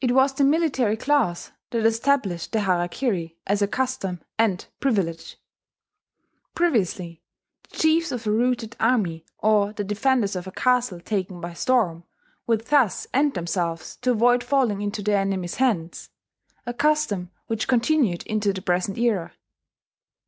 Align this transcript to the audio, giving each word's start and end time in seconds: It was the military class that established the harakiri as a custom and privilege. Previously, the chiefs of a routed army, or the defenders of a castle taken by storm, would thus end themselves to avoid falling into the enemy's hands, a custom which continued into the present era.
It 0.00 0.12
was 0.12 0.34
the 0.34 0.44
military 0.44 0.96
class 0.96 1.50
that 1.70 1.84
established 1.84 2.52
the 2.52 2.60
harakiri 2.60 3.34
as 3.44 3.60
a 3.60 3.66
custom 3.66 4.20
and 4.38 4.64
privilege. 4.78 5.36
Previously, 6.54 7.24
the 7.64 7.76
chiefs 7.76 8.12
of 8.12 8.24
a 8.28 8.30
routed 8.30 8.76
army, 8.78 9.26
or 9.38 9.72
the 9.72 9.82
defenders 9.82 10.36
of 10.36 10.46
a 10.46 10.52
castle 10.52 11.00
taken 11.00 11.40
by 11.40 11.54
storm, 11.54 12.04
would 12.46 12.66
thus 12.66 13.08
end 13.12 13.34
themselves 13.34 13.96
to 14.02 14.12
avoid 14.12 14.44
falling 14.44 14.80
into 14.80 15.02
the 15.02 15.14
enemy's 15.16 15.56
hands, 15.56 16.08
a 16.64 16.72
custom 16.72 17.32
which 17.48 17.66
continued 17.66 18.22
into 18.28 18.52
the 18.52 18.62
present 18.62 18.96
era. 18.96 19.32